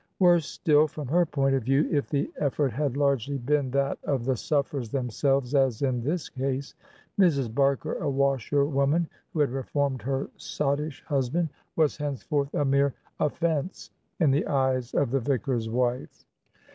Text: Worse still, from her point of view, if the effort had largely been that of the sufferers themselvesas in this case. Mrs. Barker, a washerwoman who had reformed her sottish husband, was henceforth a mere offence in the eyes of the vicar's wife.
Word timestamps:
Worse 0.17 0.47
still, 0.47 0.87
from 0.87 1.07
her 1.09 1.27
point 1.27 1.53
of 1.53 1.61
view, 1.61 1.87
if 1.91 2.09
the 2.09 2.33
effort 2.39 2.71
had 2.73 2.97
largely 2.97 3.37
been 3.37 3.69
that 3.69 3.99
of 4.03 4.25
the 4.25 4.35
sufferers 4.35 4.89
themselvesas 4.89 5.87
in 5.87 6.01
this 6.03 6.27
case. 6.27 6.73
Mrs. 7.19 7.53
Barker, 7.53 7.93
a 7.99 8.09
washerwoman 8.09 9.07
who 9.31 9.41
had 9.41 9.51
reformed 9.51 10.01
her 10.01 10.27
sottish 10.37 11.03
husband, 11.05 11.49
was 11.75 11.97
henceforth 11.97 12.51
a 12.55 12.65
mere 12.65 12.95
offence 13.19 13.91
in 14.19 14.31
the 14.31 14.47
eyes 14.47 14.95
of 14.95 15.11
the 15.11 15.19
vicar's 15.19 15.69
wife. 15.69 16.25